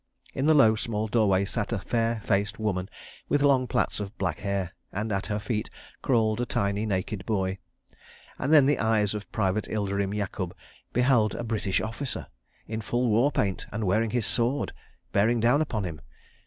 [0.33, 2.89] In the low, small doorway sat a fair faced woman
[3.29, 5.69] with long plaits of black hair, and, at her feet,
[6.01, 7.59] crawled a tiny naked boy...
[8.39, 10.55] and then the eyes of Private Ilderim Yakub
[10.91, 12.25] beheld a British officer,
[12.65, 14.73] in full war paint and wearing his sword,
[15.13, 16.01] bearing down upon him.